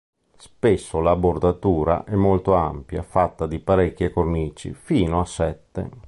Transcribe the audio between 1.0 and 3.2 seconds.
bordatura è molto ampia